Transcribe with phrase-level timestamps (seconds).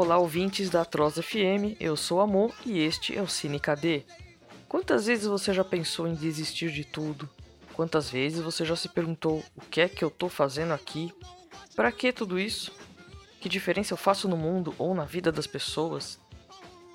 [0.00, 4.04] Olá, ouvintes da Atroz FM, eu sou Amor e este é o Cine KD.
[4.66, 7.28] Quantas vezes você já pensou em desistir de tudo,
[7.78, 11.14] Quantas vezes você já se perguntou o que é que eu tô fazendo aqui?
[11.76, 12.72] Para que tudo isso?
[13.40, 16.18] Que diferença eu faço no mundo ou na vida das pessoas?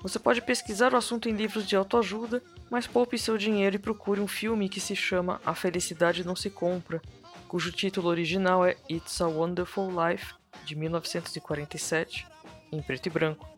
[0.02, 4.20] Você pode pesquisar o assunto em livros de autoajuda, mas poupe seu dinheiro e procure
[4.20, 7.00] um filme que se chama A Felicidade Não Se Compra,
[7.48, 10.34] cujo título original é It's a Wonderful Life,
[10.66, 12.26] de 1947,
[12.70, 13.48] em preto e branco.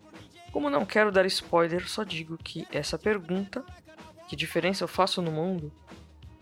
[0.52, 3.64] Como não quero dar spoiler, só digo que essa pergunta,
[4.28, 5.72] que diferença eu faço no mundo,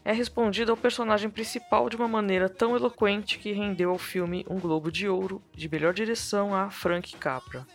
[0.04, 4.60] é respondida ao personagem principal de uma maneira tão eloquente que rendeu ao filme um
[4.60, 7.66] Globo de Ouro de melhor direção a Frank Capra.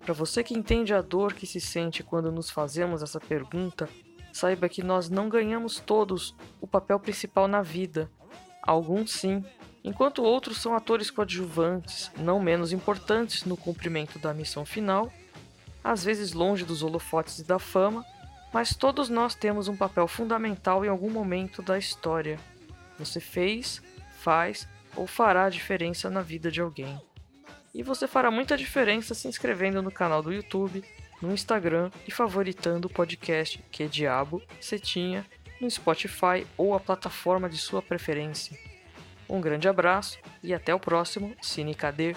[0.00, 3.88] Para você que entende a dor que se sente quando nos fazemos essa pergunta,
[4.32, 8.08] saiba que nós não ganhamos todos o papel principal na vida.
[8.62, 9.44] Alguns sim,
[9.82, 15.12] enquanto outros são atores coadjuvantes, não menos importantes no cumprimento da missão final,
[15.82, 18.04] às vezes longe dos holofotes e da fama,
[18.52, 22.38] mas todos nós temos um papel fundamental em algum momento da história.
[22.98, 23.82] Você fez,
[24.18, 27.00] faz ou fará a diferença na vida de alguém.
[27.74, 30.82] E você fará muita diferença se inscrevendo no canal do YouTube,
[31.20, 35.26] no Instagram e favoritando o podcast Que é Diabo, Setinha,
[35.60, 38.58] no Spotify ou a plataforma de sua preferência.
[39.28, 42.14] Um grande abraço e até o próximo Cine KD.